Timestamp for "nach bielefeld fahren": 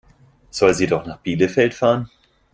1.05-2.09